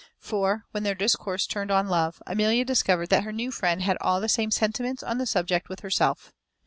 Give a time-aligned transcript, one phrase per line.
[0.17, 4.19] For, when their discourse turned on love, Amelia discovered that her new friend had all
[4.19, 6.33] the same sentiments on that subject with herself.